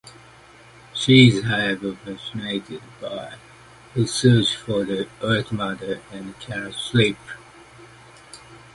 She 0.95 1.27
is 1.27 1.43
however 1.43 1.91
fascinated 1.93 2.81
by 2.99 3.37
his 3.93 4.11
search 4.11 4.55
for 4.55 4.83
the 4.83 5.07
earth 5.21 5.51
mother 5.51 6.01
and 6.11 6.39
cannot 6.39 6.73
sleep. 6.73 7.19